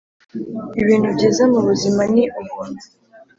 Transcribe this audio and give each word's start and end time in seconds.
ibintu 0.81 1.07
byiza 1.15 1.43
mubuzima 1.51 2.01
ni 2.13 2.23
ubuntu. 2.39 2.83